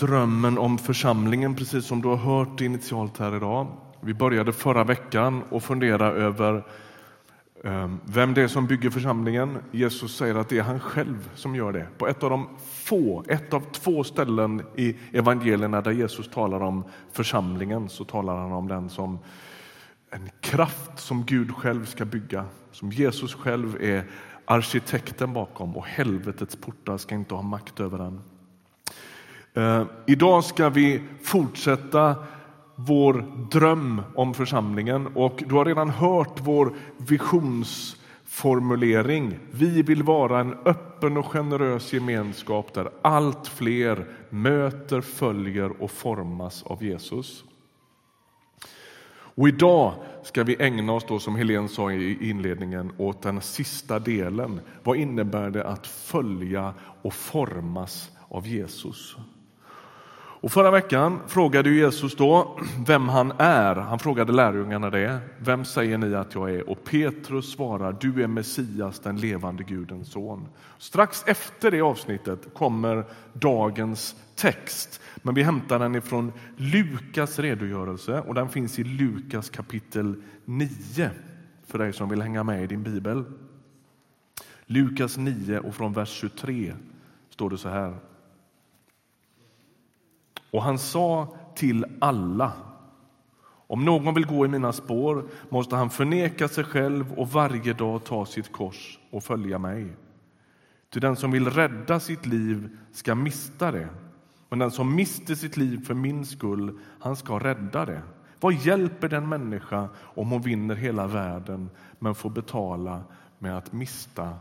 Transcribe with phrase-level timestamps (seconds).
[0.00, 3.66] drömmen om församlingen, precis som du har hört initialt här idag.
[4.00, 6.64] Vi började förra veckan att fundera över
[7.64, 9.58] ehm, vem det är som bygger församlingen.
[9.70, 11.86] Jesus säger att det är han själv som gör det.
[11.98, 16.84] På ett av de få, ett av två ställen i evangelierna där Jesus talar om
[17.12, 19.18] församlingen så talar han om den som
[20.10, 24.04] en kraft som Gud själv ska bygga, som Jesus själv är
[24.44, 28.20] arkitekten bakom och helvetets portar ska inte ha makt över den.
[29.54, 32.16] Eh, idag ska vi fortsätta
[32.74, 39.38] vår dröm om församlingen och du har redan hört vår visionsformulering.
[39.50, 46.62] Vi vill vara en öppen och generös gemenskap där allt fler möter, följer och formas
[46.62, 47.44] av Jesus.
[49.34, 53.98] Och idag ska vi ägna oss, då, som Helene sa i inledningen, åt den sista
[53.98, 54.60] delen.
[54.82, 59.16] Vad innebär det att följa och formas av Jesus?
[60.42, 63.74] Och förra veckan frågade Jesus då vem han är.
[63.74, 65.20] Han frågade lärjungarna det.
[65.38, 66.70] Vem säger ni att jag är?
[66.70, 70.48] Och Petrus svarar, du är Messias, den levande Gudens son.
[70.78, 75.00] Strax efter det avsnittet kommer dagens text.
[75.16, 81.10] Men vi hämtar den ifrån Lukas redogörelse och den finns i Lukas kapitel 9
[81.66, 83.24] för dig som vill hänga med i din bibel.
[84.66, 86.74] Lukas 9 och från vers 23
[87.30, 88.09] står det så här.
[90.50, 92.52] Och han sa till alla
[93.70, 98.04] om någon vill gå i mina spår måste han förneka sig själv och varje dag
[98.04, 99.96] ta sitt kors och följa mig.
[100.90, 103.88] Ty den som vill rädda sitt liv ska mista det
[104.48, 108.02] men den som mister sitt liv för min skull, han ska rädda det.
[108.40, 113.02] Vad hjälper den människa om hon vinner hela världen men får betala
[113.38, 114.34] med att mista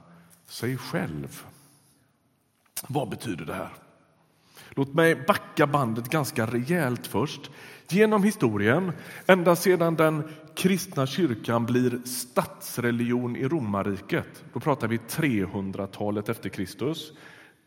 [0.46, 1.44] sig själv?
[2.88, 3.74] Vad betyder det här?
[4.70, 7.52] Låt mig backa bandet ganska rejält först.
[7.88, 8.92] Genom historien,
[9.26, 10.24] ända sedan den
[10.56, 17.14] kristna kyrkan blir statsreligion i romarriket, då pratar vi 300-talet efter Kristus,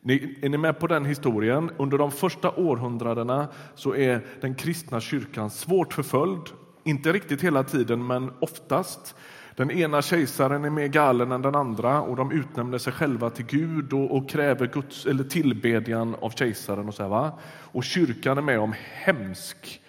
[0.04, 1.70] ni, är ni med på den historien?
[1.76, 6.42] Under de första århundradena så är den kristna kyrkan svårt förföljd.
[6.84, 9.14] Inte riktigt hela tiden, men oftast.
[9.56, 13.46] Den ena kejsaren är mer galen än den andra och de utnämner sig själva till
[13.46, 16.88] Gud och, och kräver Guds, eller tillbedjan av kejsaren.
[16.88, 17.38] Och, så här, va?
[17.44, 19.82] och kyrkan är med om hemsk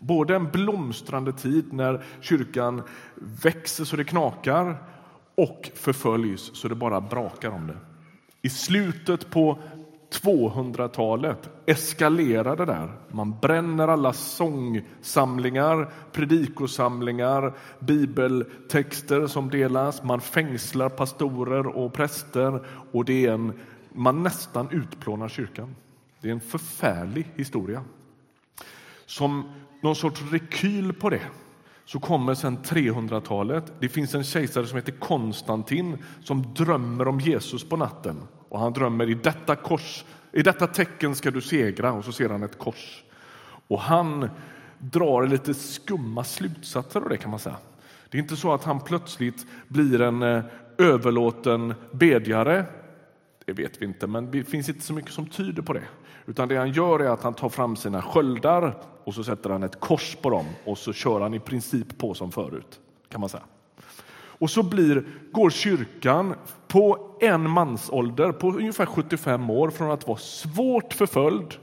[0.00, 2.82] Både en blomstrande tid när kyrkan
[3.42, 4.76] växer så det knakar
[5.34, 7.76] och förföljs så det bara brakar om det.
[8.42, 9.58] I slutet på
[10.10, 12.92] 200-talet eskalerar det där.
[13.08, 20.02] Man bränner alla sångsamlingar, predikosamlingar, bibeltexter som delas.
[20.02, 23.52] Man fängslar pastorer och präster och det är en,
[23.92, 25.76] man nästan utplånar kyrkan.
[26.20, 27.84] Det är en förfärlig historia.
[29.06, 31.22] Som någon sorts rekyl på det
[31.84, 33.72] så kommer sen 300-talet.
[33.80, 38.22] Det finns en kejsare som heter Konstantin som drömmer om Jesus på natten.
[38.50, 42.28] Och Han drömmer i detta kors, i detta tecken ska du segra och så ser
[42.28, 43.04] han ett kors.
[43.68, 44.30] Och han
[44.78, 47.56] drar lite skumma slutsatser av det kan man säga.
[48.08, 50.44] Det är inte så att han plötsligt blir en eh,
[50.78, 52.64] överlåten bedjare.
[53.44, 55.84] Det vet vi inte, men det finns inte så mycket som tyder på det.
[56.26, 59.62] Utan det han gör är att han tar fram sina sköldar och så sätter han
[59.62, 62.80] ett kors på dem och så kör han i princip på som förut.
[63.08, 63.42] kan man säga.
[64.40, 66.34] Och så blir, går kyrkan
[66.68, 71.54] på en mansålder, på ungefär 75 år, från att vara svårt förföljd,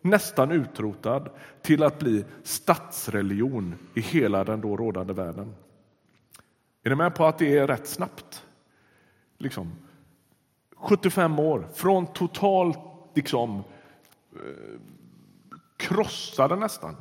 [0.00, 1.30] nästan utrotad,
[1.62, 5.54] till att bli statsreligion i hela den då rådande världen.
[6.82, 8.44] Är ni med på att det är rätt snabbt?
[9.38, 9.72] Liksom,
[10.76, 12.78] 75 år, från totalt
[13.14, 13.58] liksom,
[14.32, 14.80] eh,
[15.76, 16.96] krossade nästan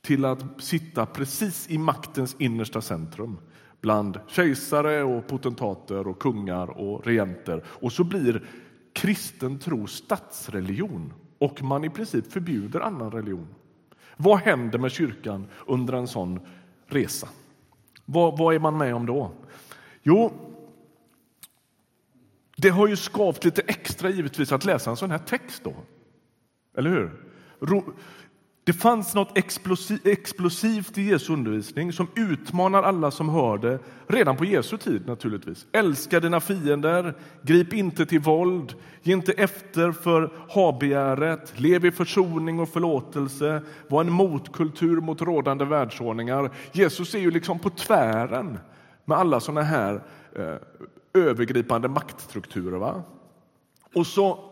[0.00, 3.38] till att sitta precis i maktens innersta centrum
[3.82, 7.64] bland kejsare och potentater och kungar och regenter.
[7.66, 8.42] Och så blir
[8.92, 13.48] kristen tro statsreligion och man i princip förbjuder annan religion.
[14.16, 16.40] Vad händer med kyrkan under en sån
[16.86, 17.28] resa?
[18.04, 19.30] Vad, vad är man med om då?
[20.02, 20.32] Jo,
[22.56, 25.74] det har ju skavt lite extra givetvis att läsa en sån här text då.
[26.76, 27.10] Eller hur?
[28.64, 29.38] Det fanns något
[30.04, 35.06] explosivt i Jesu undervisning som utmanar alla som hör det redan på Jesu tid.
[35.06, 35.66] naturligtvis.
[35.72, 42.60] Älska dina fiender, grip inte till våld, ge inte efter för habegäret, lev i försoning
[42.60, 46.50] och förlåtelse, var en motkultur mot rådande världsordningar.
[46.72, 48.58] Jesus är ju liksom på tvären
[49.04, 50.02] med alla såna här
[50.36, 50.56] eh,
[51.22, 52.78] övergripande maktstrukturer.
[52.78, 53.02] Va?
[53.94, 54.51] Och så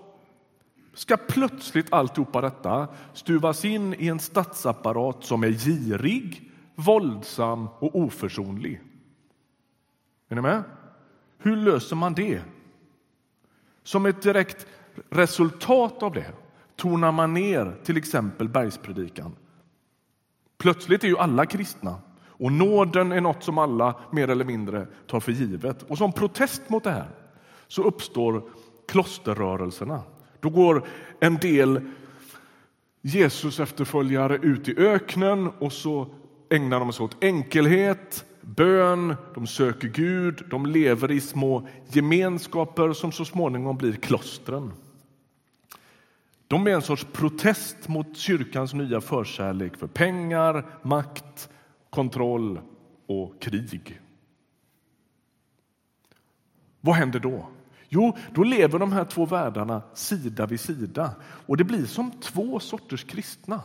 [0.94, 8.80] ska plötsligt alltihopa detta stuvas in i en statsapparat som är girig, våldsam och oförsonlig.
[10.28, 10.62] Är ni med?
[11.38, 12.42] Hur löser man det?
[13.82, 14.66] Som ett direkt
[15.10, 16.32] resultat av det
[16.76, 19.36] tonar man ner till exempel bergspredikan.
[20.58, 22.00] Plötsligt är ju alla kristna
[22.40, 25.82] och nåden är något som alla mer eller mindre tar för givet.
[25.82, 27.10] Och som protest mot det här
[27.68, 28.42] så uppstår
[28.88, 30.02] klosterrörelserna.
[30.40, 30.86] Då går
[31.20, 31.80] en del
[33.02, 36.06] Jesus efterföljare ut i öknen och så
[36.50, 43.12] ägnar de sig åt enkelhet, bön, de söker Gud, de lever i små gemenskaper som
[43.12, 44.72] så småningom blir klostren.
[46.46, 51.48] De är en sorts protest mot kyrkans nya förkärlek för pengar, makt,
[51.90, 52.60] kontroll
[53.06, 54.00] och krig.
[56.80, 57.48] Vad händer då?
[57.92, 61.14] Jo, då lever de här två världarna sida vid sida
[61.46, 63.62] och det blir som två sorters kristna.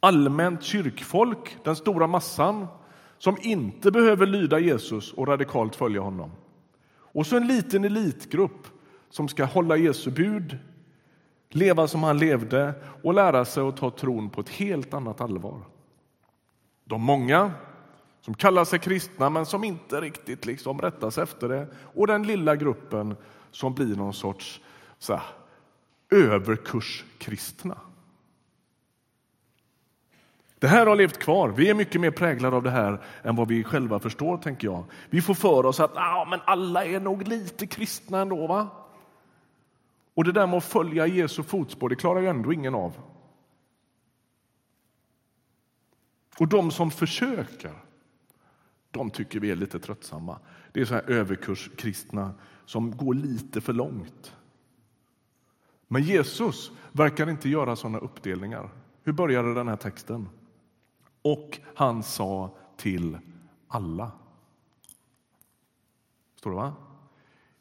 [0.00, 2.66] Allmänt kyrkfolk, den stora massan,
[3.18, 6.30] som inte behöver lyda Jesus och radikalt följa honom.
[6.96, 8.66] Och så en liten elitgrupp
[9.10, 10.58] som ska hålla Jesu bud,
[11.50, 15.60] leva som han levde och lära sig att ta tron på ett helt annat allvar.
[16.84, 17.52] De många
[18.24, 22.56] som kallar sig kristna men som inte riktigt liksom rättas efter det och den lilla
[22.56, 23.16] gruppen
[23.50, 24.60] som blir någon sorts
[24.98, 25.22] så här,
[26.10, 27.78] överkurskristna.
[30.58, 31.48] Det här har levt kvar.
[31.48, 34.36] Vi är mycket mer präglade av det här än vad vi själva förstår.
[34.38, 34.84] tänker jag.
[35.10, 38.46] Vi får för oss att ah, men alla är nog lite kristna ändå.
[38.46, 38.68] va?
[40.14, 42.92] Och det där med att följa Jesu fotspår, det klarar ju ändå ingen av.
[46.38, 47.72] Och de som försöker,
[48.94, 50.38] de tycker vi är lite tröttsamma.
[50.72, 54.36] Det är så här överkurskristna som går lite för långt.
[55.88, 58.70] Men Jesus verkar inte göra såna uppdelningar.
[59.02, 60.28] Hur började den här texten?
[61.22, 63.18] Och han sa till
[63.68, 64.12] alla.
[66.36, 66.72] Står det va?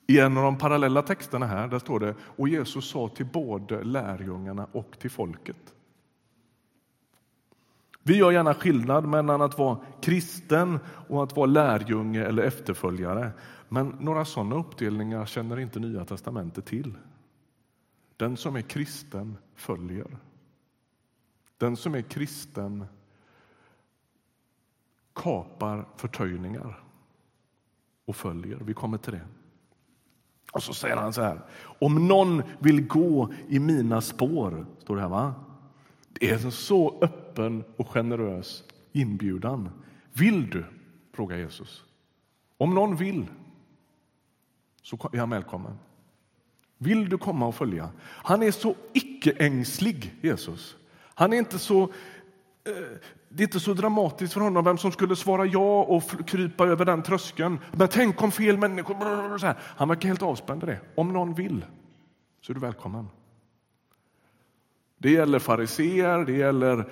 [0.08, 3.84] I en av de parallella texterna här där står det och Jesus sa till både
[3.84, 5.74] lärjungarna och till folket.
[8.04, 13.32] Vi gör gärna skillnad mellan att vara kristen och att vara lärjunge eller efterföljare.
[13.70, 16.94] Men några sådana uppdelningar känner inte Nya testamentet till.
[18.18, 20.18] Den som är kristen följer.
[21.58, 22.86] Den som är kristen
[25.14, 26.84] kapar förtöjningar
[28.06, 28.58] och följer.
[28.58, 29.28] Vi kommer till det.
[30.52, 31.42] Och så säger han så här.
[31.80, 35.34] Om någon vill gå i mina spår, står det här va?
[36.14, 39.70] Det är en så öppen och generös inbjudan.
[40.14, 40.66] Vill du?
[41.14, 41.84] frågar Jesus.
[42.58, 43.26] Om någon vill
[44.82, 45.80] så är han välkommen.
[46.78, 47.90] Vill du komma och följa?
[48.00, 50.76] Han är så icke-ängslig, Jesus.
[51.16, 51.90] Han är inte så
[52.66, 52.98] Eh,
[53.30, 56.86] det är inte så dramatiskt för honom vem som skulle svara ja och krypa över
[56.86, 57.60] den tröskeln.
[57.72, 59.38] Men tänk om fel människor...
[59.38, 59.56] Så här.
[59.60, 60.80] Han verkar helt avspänd i det.
[60.96, 61.66] Om någon vill
[62.42, 63.08] så är du välkommen.
[65.04, 66.86] Det gäller fariseer, det gäller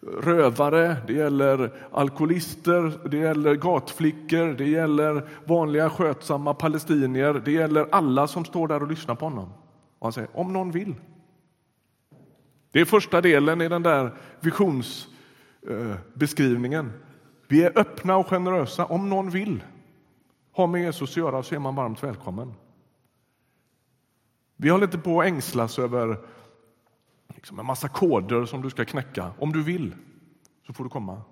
[0.00, 7.42] rövare, det gäller alkoholister, det gäller gatflickor, det gäller vanliga skötsamma palestinier.
[7.44, 9.48] Det gäller alla som står där och lyssnar på honom.
[9.98, 10.94] Och han säger om någon vill
[12.76, 16.92] det är första delen i den där visionsbeskrivningen.
[17.48, 18.84] Vi är öppna och generösa.
[18.84, 19.64] Om någon vill
[20.52, 22.54] ha med Jesus att göra så är man varmt välkommen.
[24.56, 26.18] Vi håller inte på att ängslas över
[27.34, 29.32] liksom en massa koder som du ska knäcka.
[29.38, 29.94] Om du vill
[30.66, 31.22] så får du komma.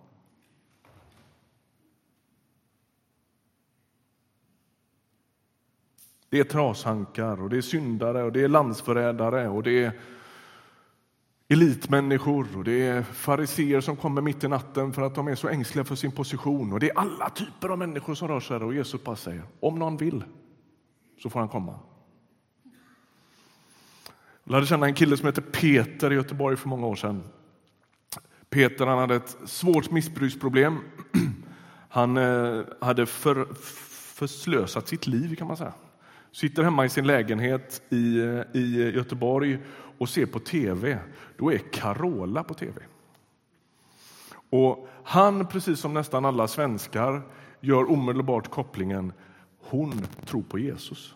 [6.28, 9.92] Det är trashankar, och det är syndare, och det är landsförrädare och det är
[11.48, 15.48] elitmänniskor och det är fariseer som kommer mitt i natten för att de är så
[15.48, 16.72] ängsliga för sin position.
[16.72, 19.78] Och Det är alla typer av människor som rör sig och Jesus bara säger om
[19.78, 20.24] någon vill
[21.22, 21.78] så får han komma.
[24.44, 27.22] Jag lärde känna en kille som heter Peter i Göteborg för många år sedan.
[28.50, 30.78] Peter han hade ett svårt missbruksproblem.
[31.88, 33.46] Han eh, hade för,
[34.14, 35.74] förslösat sitt liv kan man säga.
[36.32, 39.58] Sitter hemma i sin lägenhet i, eh, i Göteborg
[39.98, 40.98] och ser på tv,
[41.36, 42.82] då är Carola på tv.
[44.50, 47.22] Och han, precis som nästan alla svenskar,
[47.60, 49.12] gör omedelbart kopplingen
[49.60, 51.14] hon tror på Jesus.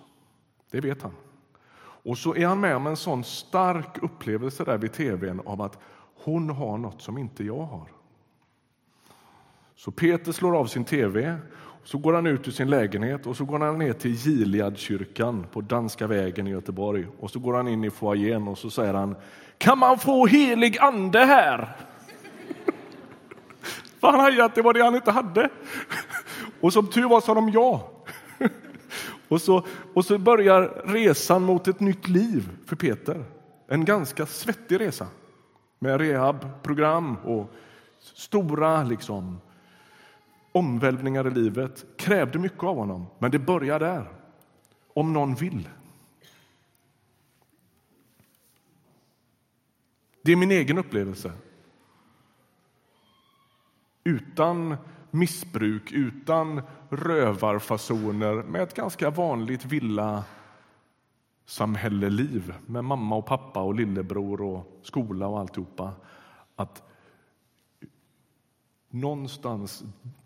[0.71, 1.13] Det vet han.
[2.09, 5.79] Och så är han med om en sån stark upplevelse där vid tvn av att
[6.25, 7.89] hon har något som inte jag har.
[9.77, 11.37] Så Peter slår av sin tv
[11.85, 15.61] Så går han ut ur sin lägenhet och så går han ner till Gileadkyrkan på
[15.61, 17.07] Danska vägen i Göteborg.
[17.21, 19.17] Och så går han in i foajén och så säger han
[19.59, 21.59] Kan man få helig ande här?
[24.01, 25.49] För han hajade att det var det han inte hade.
[26.61, 27.91] Och som tur var sa de ja.
[29.29, 33.25] Och så, och så börjar resan mot ett nytt liv för Peter.
[33.67, 35.07] En ganska svettig resa
[35.79, 37.51] med rehabprogram och
[38.01, 39.41] stora liksom,
[40.53, 41.85] omvälvningar i livet.
[41.97, 44.13] Krävde mycket av honom, men det börjar där.
[44.95, 45.69] Om någon vill.
[50.23, 51.33] Det är min egen upplevelse.
[54.05, 54.77] Utan
[55.11, 60.25] missbruk, utan rövarfasoner med ett ganska vanligt villa
[61.45, 65.93] samhälleliv med mamma och pappa och lillebror och skola och alltihopa.
[66.57, 66.83] Att
[68.89, 69.85] någonstans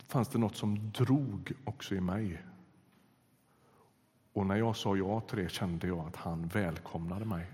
[0.09, 2.43] fanns det något som drog också i mig.
[4.33, 7.53] Och när jag sa ja till det kände jag att han välkomnade mig.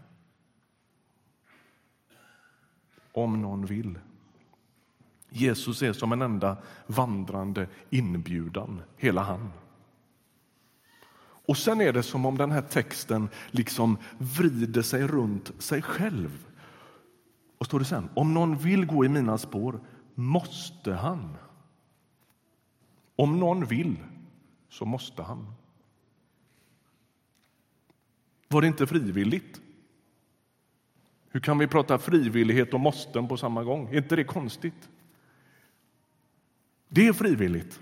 [3.13, 3.99] Om någon vill.
[5.31, 6.57] Jesus är som en enda
[6.87, 9.51] vandrande inbjudan, hela han.
[11.49, 16.47] Och sen är det som om den här texten liksom vrider sig runt sig själv.
[17.59, 19.81] Och står det sen, om någon vill gå i mina spår
[20.15, 21.37] måste han.
[23.17, 23.97] Om någon vill
[24.69, 25.53] så måste han.
[28.49, 29.61] Var det inte frivilligt?
[31.31, 33.89] Hur kan vi prata frivillighet och måsten på samma gång?
[33.89, 34.89] Är inte det konstigt?
[36.88, 37.80] Det är frivilligt.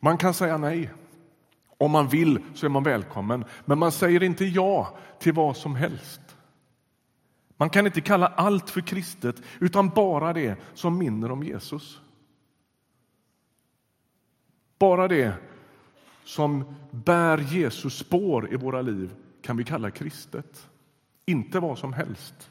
[0.00, 0.90] Man kan säga nej.
[1.78, 5.74] Om man vill så är man välkommen, men man säger inte ja till vad som
[5.74, 6.20] helst.
[7.56, 12.00] Man kan inte kalla allt för kristet, utan bara det som minner om Jesus.
[14.78, 15.34] Bara det
[16.24, 20.68] som bär Jesus spår i våra liv kan vi kalla kristet,
[21.26, 22.50] inte vad som helst.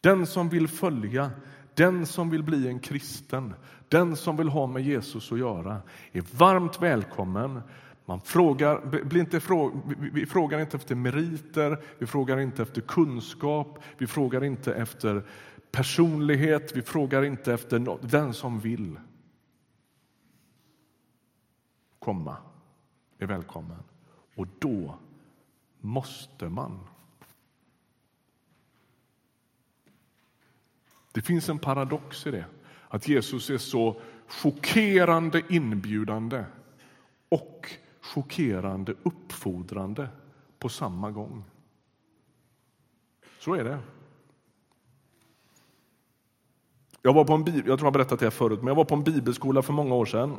[0.00, 1.30] Den som vill följa
[1.74, 3.54] den som vill bli en kristen,
[3.88, 7.60] den som vill ha med Jesus att göra, är varmt välkommen.
[8.04, 9.80] Man frågar, blir inte fråga,
[10.12, 15.24] vi frågar inte efter meriter, vi frågar inte efter kunskap, vi frågar inte efter
[15.70, 18.98] personlighet, vi frågar inte efter den som vill
[21.98, 22.36] komma
[23.18, 23.82] är välkommen.
[24.36, 24.98] Och då
[25.80, 26.80] måste man
[31.14, 32.44] Det finns en paradox i det,
[32.88, 36.44] att Jesus är så chockerande inbjudande
[37.28, 40.08] och chockerande uppfordrande
[40.58, 41.44] på samma gång.
[43.38, 43.78] Så är det.
[47.02, 49.04] Jag var på en, jag tror jag berättat det förut, men jag var på en
[49.04, 50.36] bibelskola för många år sedan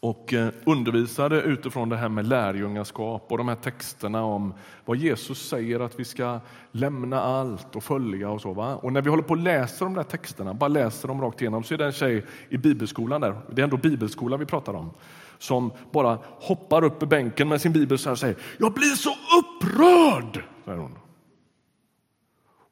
[0.00, 4.54] och eh, undervisade utifrån det här med lärjungaskap och de här texterna om
[4.84, 6.40] vad Jesus säger att vi ska
[6.72, 8.52] lämna allt och följa och så.
[8.52, 8.76] Va?
[8.76, 11.62] Och när vi håller på och läser de där texterna, bara läser dem rakt igenom,
[11.62, 14.90] så är det en tjej i bibelskolan där, det är ändå bibelskolan vi pratar om,
[15.38, 20.44] som bara hoppar upp i bänken med sin bibel och säger Jag blir så upprörd!
[20.64, 20.98] Säger hon.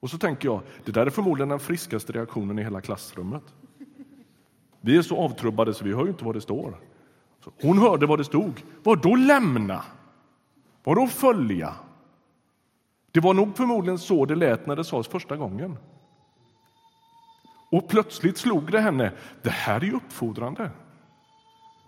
[0.01, 3.43] Och så tänker jag, det där är förmodligen den friskaste reaktionen i hela klassrummet.
[4.81, 6.79] Vi är så avtrubbade så vi hör ju inte vad det står.
[7.63, 8.63] Hon hörde vad det stod.
[8.83, 9.85] Vad då lämna?
[10.85, 11.75] Vad då följa?
[13.13, 15.77] Det var nog förmodligen så det lät när det sades första gången.
[17.71, 19.13] Och plötsligt slog det henne.
[19.43, 20.71] Det här är uppfordrande.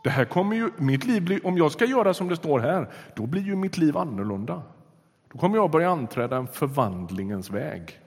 [0.04, 2.92] Det här kommer ju, mitt liv blir, om jag ska göra som det står här,
[3.16, 4.62] då blir ju mitt liv annorlunda.
[5.32, 8.00] Då kommer jag börja anträda en förvandlingens väg.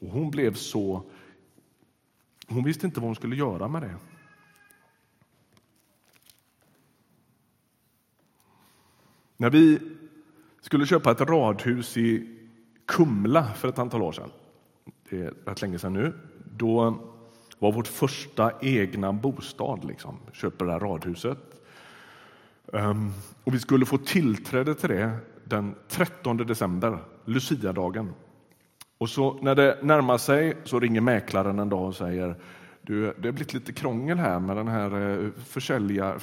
[0.00, 1.02] Och hon blev så...
[2.48, 3.94] Hon visste inte vad hon skulle göra med det.
[9.36, 9.78] När vi
[10.60, 12.38] skulle köpa ett radhus i
[12.86, 14.30] Kumla för ett antal år sedan,
[15.10, 16.12] det är rätt länge sedan nu,
[16.56, 16.98] då
[17.58, 19.84] var vårt första egna bostad.
[19.84, 20.18] Liksom.
[20.32, 21.38] Köper det här radhuset.
[22.66, 23.12] Um,
[23.44, 28.12] och vi skulle få tillträde till det den 13 december, Luciadagen.
[28.98, 32.36] Och så när det närmar sig så ringer mäklaren en dag och säger
[32.86, 36.18] du, det har blivit lite krångel här med den här eh, försälja,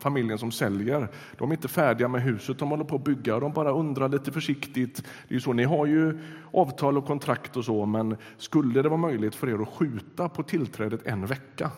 [0.00, 1.08] familjen som säljer.
[1.38, 4.08] De är inte färdiga med huset de håller på att bygga och de bara undrar
[4.08, 5.02] lite försiktigt.
[5.28, 6.18] Det är så, ni har ju
[6.52, 10.42] avtal och kontrakt och så, men skulle det vara möjligt för er att skjuta på
[10.42, 11.70] tillträdet en vecka?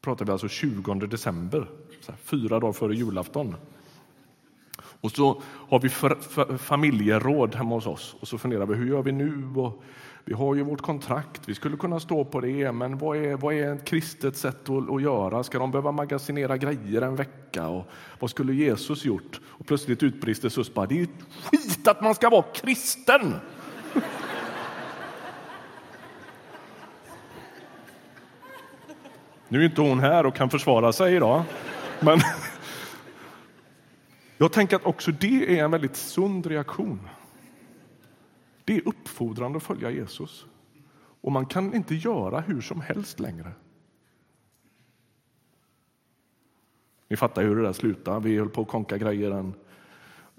[0.00, 1.68] Pratar vi alltså 20 december,
[2.24, 3.56] fyra dagar före julafton.
[5.00, 8.86] Och så har vi för, för, familjeråd hemma hos oss och så funderar vi hur
[8.86, 9.52] gör vi nu?
[9.56, 9.82] Och
[10.30, 13.54] vi har ju vårt kontrakt, vi skulle kunna stå på det, men vad är, vad
[13.54, 15.42] är ett kristet sätt att, att göra?
[15.42, 17.68] Ska de behöva magasinera grejer en vecka?
[17.68, 17.86] Och
[18.18, 19.40] vad skulle Jesus gjort?
[19.44, 21.08] Och plötsligt utbrister Suspa, det är
[21.42, 23.34] skit att man ska vara kristen!
[29.48, 31.42] Nu är inte hon här och kan försvara sig idag,
[32.00, 32.20] men
[34.38, 37.00] jag tänker att också det är en väldigt sund reaktion.
[38.70, 40.46] Det är uppfordrande att följa Jesus.
[41.20, 43.52] Och man kan inte göra hur som helst längre.
[47.08, 48.20] Ni fattar hur det där slutar.
[48.20, 49.52] Vi höll på att konka grejer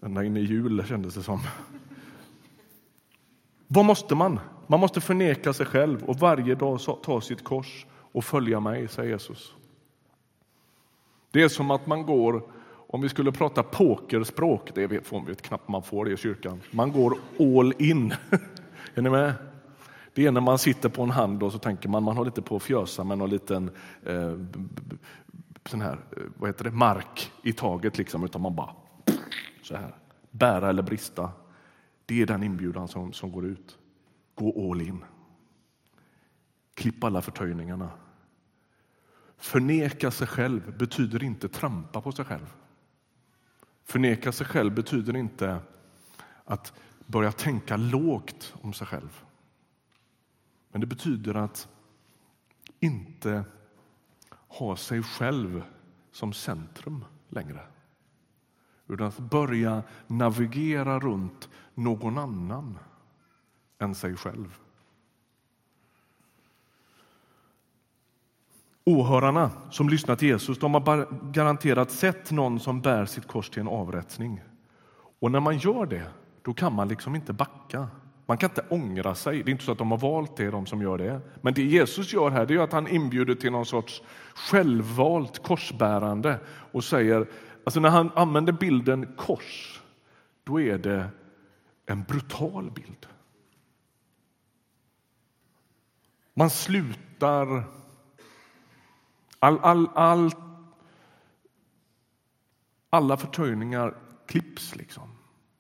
[0.01, 1.39] ända in i jul, kändes det som.
[3.67, 4.39] Vad måste man?
[4.67, 9.09] Man måste förneka sig själv och varje dag ta sitt kors och följa mig, säger
[9.09, 9.55] Jesus.
[11.31, 12.43] Det är som att man går,
[12.91, 16.62] om vi skulle prata pokerspråk, det vet, får vi knappt man får det i kyrkan,
[16.71, 18.13] man går all in.
[18.95, 19.33] är ni med?
[20.13, 22.41] Det är när man sitter på en hand och så tänker man man har lite
[22.41, 23.71] på att fjösa med någon liten
[24.05, 24.38] eh,
[25.65, 28.75] sån här, eh, vad heter det, mark i taget, liksom, utan man bara
[29.63, 29.95] så här.
[30.31, 31.31] Bära eller brista.
[32.05, 33.77] Det är den inbjudan som, som går ut.
[34.36, 35.03] Gå all in.
[36.74, 37.89] Klipp alla förtöjningarna.
[39.38, 42.53] Förneka sig själv betyder inte trampa på sig själv.
[43.91, 45.60] Förneka sig själv betyder inte
[46.45, 46.74] att
[47.05, 49.24] börja tänka lågt om sig själv.
[50.71, 51.67] Men det betyder att
[52.79, 53.43] inte
[54.48, 55.63] ha sig själv
[56.12, 57.67] som centrum längre.
[58.88, 62.79] Utan att börja navigera runt någon annan
[63.79, 64.60] än sig själv.
[68.91, 73.62] Åhörarna som lyssnar till Jesus de har garanterat sett någon som bär sitt kors till
[73.62, 74.41] en avrättning.
[75.19, 76.05] Och när man gör det,
[76.41, 77.88] då kan man liksom inte backa.
[78.25, 79.43] Man kan inte ångra sig.
[79.43, 81.21] Det är inte så att de har valt det, de som gör det.
[81.41, 84.01] Men det Jesus gör här, det är att han inbjuder till någon sorts
[84.36, 86.39] självvalt korsbärande
[86.71, 87.27] och säger,
[87.63, 89.81] alltså när han använder bilden kors,
[90.43, 91.05] då är det
[91.86, 93.07] en brutal bild.
[96.33, 97.63] Man slutar
[99.44, 100.32] All, all, all,
[102.90, 103.94] alla förtöjningar
[104.27, 104.75] klipps.
[104.75, 105.04] Liksom.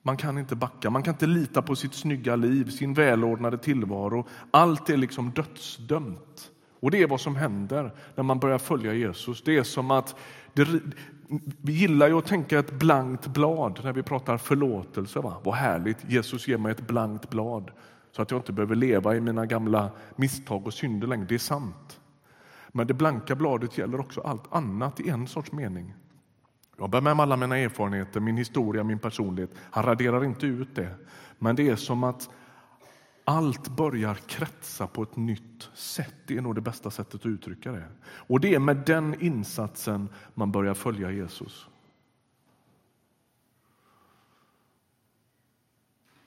[0.01, 4.27] Man kan inte backa, man kan inte lita på sitt snygga liv, sin välordnade tillvaro.
[4.51, 6.51] Allt är liksom dödsdömt.
[6.79, 9.43] Och det är vad som händer när man börjar följa Jesus.
[9.43, 10.15] Det är som att
[10.53, 10.67] det,
[11.61, 15.19] vi gillar ju att tänka ett blankt blad när vi pratar förlåtelse.
[15.19, 15.37] Va?
[15.43, 17.71] Vad härligt, Jesus ger mig ett blankt blad
[18.11, 21.25] så att jag inte behöver leva i mina gamla misstag och synder längre.
[21.25, 22.00] Det är sant.
[22.71, 25.93] Men det blanka bladet gäller också allt annat i en sorts mening.
[26.77, 29.51] Jag bär med mig alla mina erfarenheter, min historia, min personlighet.
[29.57, 30.95] Han raderar inte ut det.
[31.39, 32.29] Men det är som att
[33.23, 36.15] allt börjar kretsa på ett nytt sätt.
[36.25, 37.87] Det är nog det bästa sättet att uttrycka det.
[38.03, 41.67] Och det är med den insatsen man börjar följa Jesus.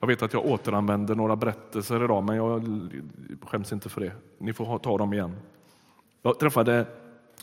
[0.00, 2.62] Jag vet att jag återanvänder några berättelser idag, men jag
[3.42, 4.12] skäms inte för det.
[4.38, 5.37] Ni får ta dem igen.
[6.26, 6.87] Jag träffade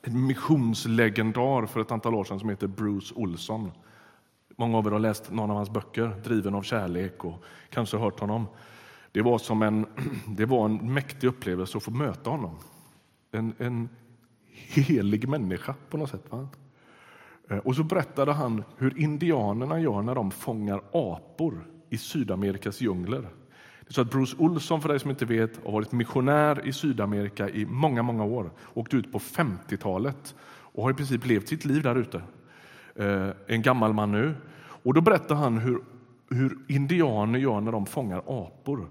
[0.03, 3.71] en missionslegendar för ett antal år sedan som heter Bruce Olsson.
[4.55, 8.19] Många av er har läst någon av hans böcker, Driven av kärlek, och kanske hört
[8.19, 8.47] honom.
[9.11, 9.85] Det var, som en,
[10.27, 12.55] det var en mäktig upplevelse att få möta honom.
[13.31, 13.89] En, en
[14.47, 16.25] helig människa på något sätt.
[16.29, 16.47] Va?
[17.49, 23.29] Eh, och så berättade han hur indianerna gör när de fångar apor i Sydamerikas djungler.
[23.91, 27.65] Så att Bruce Olsson, för dig som inte vet, har varit missionär i Sydamerika i
[27.65, 28.51] många, många år.
[28.73, 32.21] Åkte ut på 50-talet och har i princip levt sitt liv där ute.
[32.95, 34.35] Eh, en gammal man nu.
[34.83, 35.79] Och då berättar han hur,
[36.29, 38.89] hur indianer gör när de fångar apor.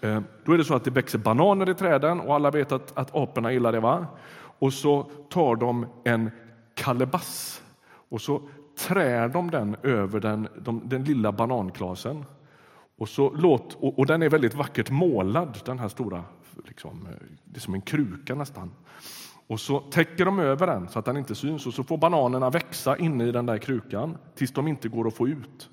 [0.00, 2.98] Eh, då är det så att det växer bananer i träden och alla vet att,
[2.98, 3.80] att aporna gillar det.
[3.80, 4.06] va?
[4.58, 6.30] Och så tar de en
[6.74, 7.62] kalebass
[8.08, 8.42] och så
[8.78, 12.24] trär de den över den, de, den lilla bananklasen.
[12.98, 16.24] Och, så låt, och, och, den är väldigt vackert målad, den här stora,
[16.64, 18.72] liksom, eh, det är som en kruka nästan.
[19.46, 22.50] Och så täcker de över den så att den inte syns och så får bananerna
[22.50, 25.70] växa inne i den där krukan tills de inte går att få ut.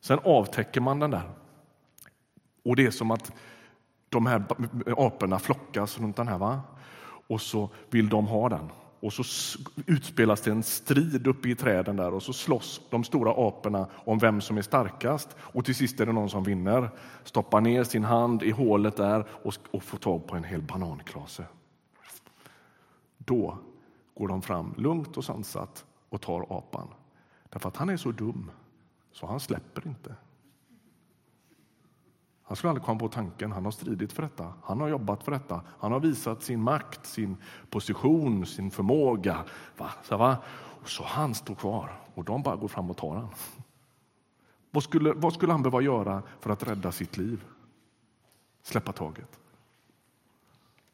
[0.00, 1.30] Sen avtäcker man den där.
[2.64, 3.32] Och det är som att
[4.08, 4.44] de här
[4.86, 6.38] aporna flockas runt den här.
[6.38, 6.60] Va?
[7.26, 8.70] Och så vill de ha den.
[9.00, 9.22] Och så
[9.86, 14.18] utspelas det en strid uppe i träden där och så slåss de stora aporna om
[14.18, 15.36] vem som är starkast.
[15.38, 16.90] Och till sist är det någon som vinner,
[17.24, 21.44] stoppar ner sin hand i hålet där och, och får tag på en hel bananklase.
[23.18, 23.58] Då
[24.14, 26.88] går de fram lugnt och sansat och tar apan.
[27.48, 28.50] Därför att han är så dum
[29.12, 30.14] Så han släpper inte.
[32.50, 33.52] Han skulle aldrig komma på tanken.
[33.52, 34.52] Han har stridit för detta.
[34.62, 35.60] Han har jobbat för detta.
[35.78, 37.36] Han har visat sin makt, sin
[37.70, 39.44] position, sin förmåga.
[39.76, 39.90] Va?
[40.02, 40.36] Så, va?
[40.52, 43.30] Och så han står kvar och de bara går fram och tar honom.
[44.70, 47.44] Vad skulle, vad skulle han behöva göra för att rädda sitt liv?
[48.62, 49.38] Släppa taget.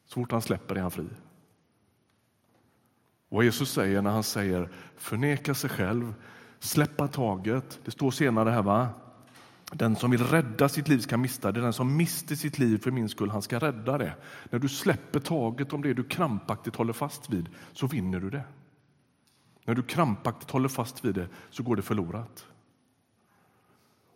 [0.06, 1.08] Så fort han släpper är han fri.
[3.28, 6.14] Och Jesus säger när han säger förneka sig själv,
[6.58, 7.80] släppa taget.
[7.84, 8.88] Det står senare här, va?
[9.72, 11.60] Den som vill rädda sitt liv ska mista det.
[11.60, 14.14] Den som mister sitt liv för min skull, han ska rädda det.
[14.50, 18.44] När du släpper taget om det du krampaktigt håller fast vid, så vinner du det.
[19.64, 22.46] När du krampaktigt håller fast vid det, så går det förlorat.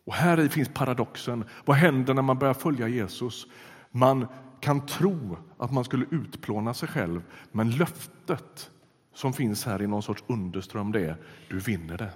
[0.04, 1.44] Och här i finns paradoxen.
[1.64, 3.46] Vad händer när man börjar följa Jesus?
[3.90, 4.26] Man
[4.60, 8.70] kan tro att man skulle utplåna sig själv, men löftet
[9.14, 11.16] som finns här i någon sorts underström det är
[11.48, 12.12] du vinner det.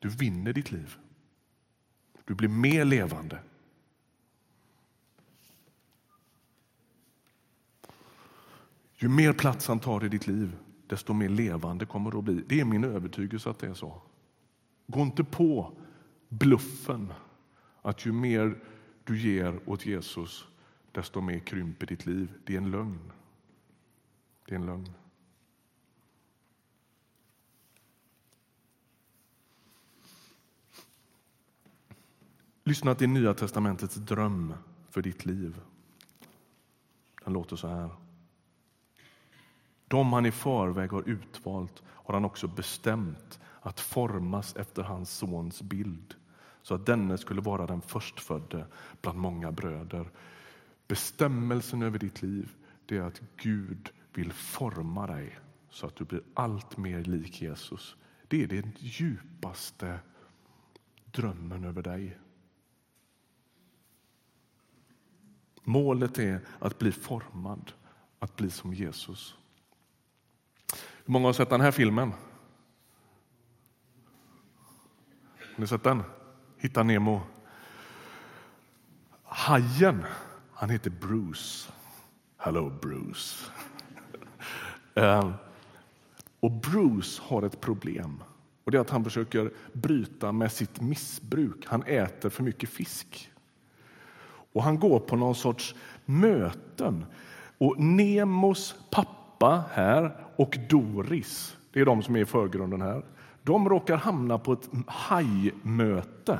[0.00, 0.96] Du vinner ditt liv.
[2.28, 3.38] Du blir mer levande.
[8.96, 12.44] Ju mer plats han tar i ditt liv, desto mer levande kommer det att bli.
[12.46, 14.02] Det är min övertygelse att det är så.
[14.86, 15.72] Gå inte på
[16.28, 17.12] bluffen
[17.82, 18.58] att ju mer
[19.04, 20.48] du ger åt Jesus,
[20.92, 22.32] desto mer krymper ditt liv.
[22.44, 23.12] Det är en lögn.
[24.46, 24.88] Det är en lögn.
[32.68, 34.54] Lyssna till Nya testamentets dröm
[34.90, 35.60] för ditt liv.
[37.24, 37.90] Den låter så här.
[39.88, 45.62] De han i förväg har utvalt har han också bestämt att formas efter hans sons
[45.62, 46.14] bild
[46.62, 48.66] så att denne skulle vara den förstfödde
[49.00, 50.10] bland många bröder.
[50.88, 52.50] Bestämmelsen över ditt liv
[52.86, 55.38] det är att Gud vill forma dig
[55.70, 57.96] så att du blir allt mer lik Jesus.
[58.28, 60.00] Det är den djupaste
[61.12, 62.18] drömmen över dig.
[65.64, 67.72] Målet är att bli formad,
[68.18, 69.34] att bli som Jesus.
[71.04, 72.12] Hur många har sett den här filmen?
[75.38, 76.02] Har ni sett den?
[76.58, 77.20] Hitta Nemo.
[79.22, 80.04] Hajen,
[80.52, 81.72] han heter Bruce.
[82.36, 83.50] Hello Bruce.
[84.94, 85.30] Eh,
[86.40, 88.22] och Bruce har ett problem.
[88.64, 91.66] Och det är att Han försöker bryta med sitt missbruk.
[91.66, 93.30] Han äter för mycket fisk.
[94.52, 97.04] Och Han går på någon sorts möten.
[97.58, 103.02] Och Nemos pappa här och Doris, det är de som är i förgrunden här.
[103.42, 106.38] De råkar hamna på ett hajmöte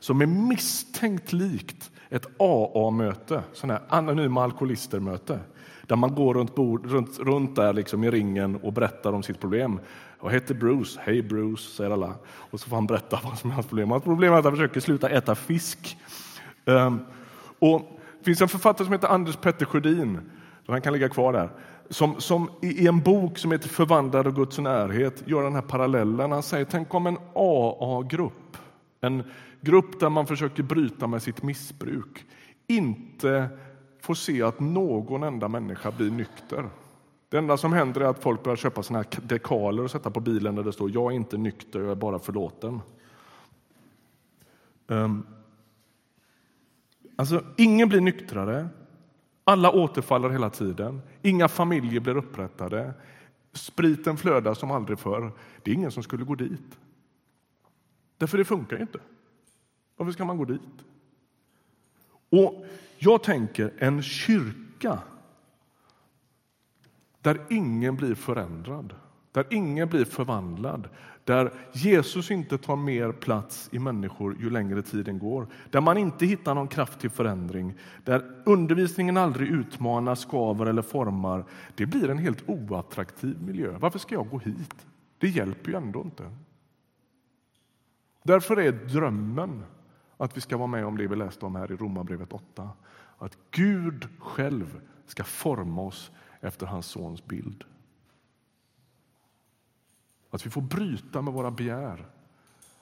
[0.00, 5.40] som är misstänkt likt ett AA-möte, sån här anonyma alkoholister-möte
[5.86, 9.40] där man går runt, bord, runt, runt där liksom i ringen och berättar om sitt
[9.40, 9.80] problem.
[10.22, 11.00] Jag heter Bruce.
[11.02, 12.14] Hej Bruce, säger alla.
[12.24, 13.90] Och så får han berätta vad som är hans problem.
[13.90, 15.96] Hans problem är att han försöker sluta äta fisk.
[16.64, 17.04] Um,
[17.64, 17.82] och
[18.18, 20.20] det finns en författare som heter Anders Petter Sjödin,
[20.66, 21.50] han kan ligga kvar där,
[21.90, 26.32] som, som i en bok som heter Förvandlad och Guds närhet gör den här parallellen.
[26.32, 28.56] Han säger, tänk om en AA-grupp,
[29.00, 29.22] en
[29.60, 32.24] grupp där man försöker bryta med sitt missbruk,
[32.66, 33.48] inte
[34.00, 36.68] får se att någon enda människa blir nykter.
[37.28, 40.20] Det enda som händer är att folk börjar köpa såna här dekaler och sätta på
[40.20, 42.80] bilen där det står jag är inte nykter, jag är bara förlåten.
[44.86, 45.26] Um,
[47.16, 48.68] alltså, ingen blir nyktrare,
[49.44, 51.02] alla återfaller hela tiden.
[51.22, 52.94] Inga familjer blir upprättade.
[53.52, 55.32] Spriten flödar som aldrig förr.
[55.62, 56.78] Det är ingen som skulle gå dit.
[58.16, 58.98] Därför det funkar ju inte.
[59.96, 60.60] Varför ska man gå dit?
[62.30, 62.66] Och
[62.98, 65.02] Jag tänker en kyrka
[67.20, 68.94] där ingen blir förändrad,
[69.34, 70.88] där ingen blir förvandlad,
[71.24, 76.26] där Jesus inte tar mer plats i människor ju längre tiden går, där man inte
[76.26, 81.44] hittar någon kraft till förändring, där undervisningen aldrig utmanar, skaver eller formar.
[81.74, 83.78] Det blir en helt oattraktiv miljö.
[83.78, 84.86] Varför ska jag gå hit?
[85.18, 86.30] Det hjälper ju ändå inte.
[88.22, 89.64] Därför är drömmen
[90.16, 92.70] att vi ska vara med om det vi läste om här i Romarbrevet 8.
[93.18, 97.64] Att Gud själv ska forma oss efter hans sons bild.
[100.34, 102.06] Att vi får bryta med våra begär,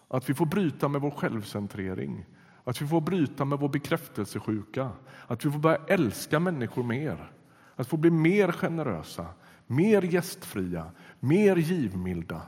[0.09, 2.27] att vi får bryta med vår självcentrering,
[2.65, 4.91] att vi får bryta med vår bekräftelsesjuka,
[5.27, 7.33] att vi får börja älska människor mer,
[7.77, 9.27] att få bli mer generösa,
[9.67, 12.43] mer gästfria, mer givmilda.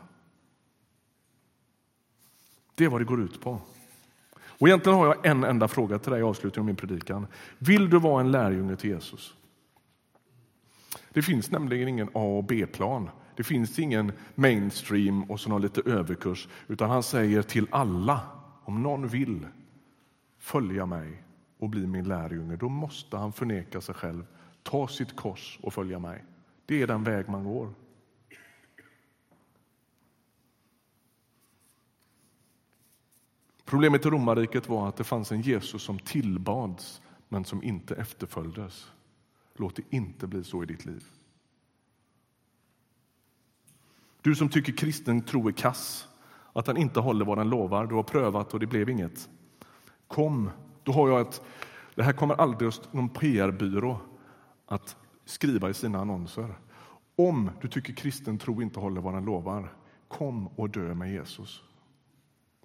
[2.74, 3.60] Det är vad det går ut på.
[4.46, 7.26] Och egentligen har jag en enda fråga till dig i avslutningen av min predikan.
[7.58, 9.34] Vill du vara en lärjunge till Jesus?
[11.12, 13.10] Det finns nämligen ingen A och B-plan.
[13.36, 18.20] Det finns ingen mainstream och så någon lite överkurs, utan han säger till alla,
[18.64, 19.46] om någon vill
[20.38, 21.22] följa mig
[21.58, 24.26] och bli min lärjunge, då måste han förneka sig själv,
[24.62, 26.24] ta sitt kors och följa mig.
[26.66, 27.74] Det är den väg man går.
[33.64, 38.90] Problemet i romarriket var att det fanns en Jesus som tillbads men som inte efterföljdes.
[39.56, 41.04] Låt det inte bli så i ditt liv.
[44.24, 46.08] Du som tycker kristen tro är kass,
[46.52, 49.28] att han inte håller vad den lovar, du har prövat och det blev inget.
[50.08, 50.50] Kom,
[50.82, 51.42] då har jag ett...
[51.94, 54.00] Det här kommer aldrig någon PR-byrå
[54.66, 56.54] att skriva i sina annonser.
[57.16, 59.72] Om du tycker kristen tro inte håller vad den lovar,
[60.08, 61.62] kom och dö med Jesus.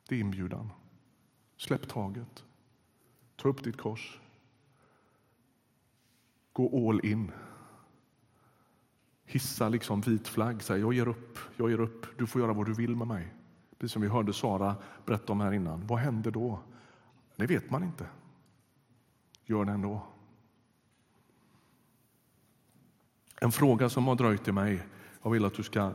[0.08, 0.70] Det är inbjudan.
[1.58, 2.44] Släpp taget.
[3.36, 4.20] Ta upp ditt kors.
[6.54, 7.32] Gå all in.
[9.32, 10.64] Hissa liksom vit flagg.
[10.64, 12.06] Säg, jag ger upp, jag ger upp.
[12.18, 13.34] Du får göra vad du vill med mig.
[13.78, 15.88] Precis som vi hörde Sara berätta om här innan.
[15.88, 16.60] Vad händer då?
[17.36, 18.06] Det vet man inte.
[19.46, 20.04] Gör det ändå.
[23.42, 24.84] En fråga som har dröjt i mig,
[25.24, 25.92] jag vill att du ska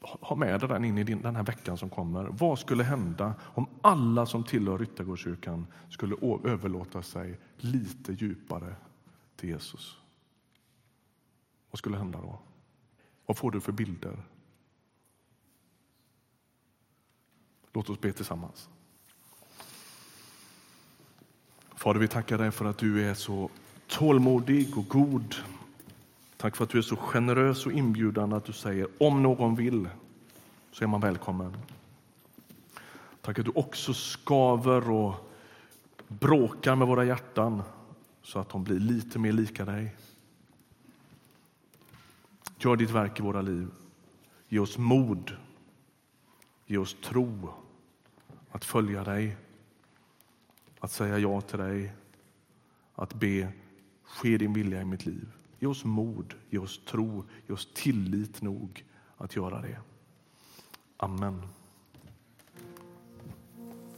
[0.00, 2.24] ha med dig den in i din, den här veckan som kommer.
[2.24, 8.74] Vad skulle hända om alla som tillhör Ryttargårdskyrkan skulle överlåta sig lite djupare
[9.36, 9.96] till Jesus?
[11.70, 12.38] Vad skulle hända då?
[13.30, 14.16] Vad får du för bilder?
[17.72, 18.68] Låt oss be tillsammans.
[21.74, 23.50] Fader, vi tackar dig för att du är så
[23.86, 25.34] tålmodig och god.
[26.36, 29.88] Tack för att du är så generös och inbjudande att du säger om någon vill
[30.72, 31.56] så är man välkommen.
[33.20, 35.30] Tack att du också skaver och
[36.08, 37.62] bråkar med våra hjärtan
[38.22, 39.96] så att de blir lite mer lika dig.
[42.62, 43.68] Gör ditt verk i våra liv.
[44.48, 45.36] Ge oss mod.
[46.66, 47.54] Ge oss tro
[48.50, 49.36] att följa dig,
[50.80, 51.92] att säga ja till dig,
[52.94, 53.52] att be
[54.02, 55.28] ske din vilja i mitt liv.
[55.58, 58.84] Ge oss mod, ge oss tro, ge oss tillit nog
[59.16, 59.80] att göra det.
[60.96, 61.42] Amen.